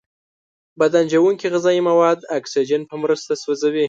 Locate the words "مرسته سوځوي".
3.03-3.79